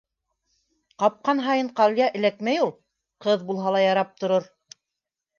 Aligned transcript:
Ҡапҡан 1.01 1.41
һайын 1.47 1.67
ҡалъя 1.79 2.07
эләкмәй 2.19 2.61
ул. 2.63 2.71
Ҡыҙ 3.27 3.43
булһа 3.51 3.75
ла 3.77 3.83
ярап 3.83 4.15
торор. 4.23 4.49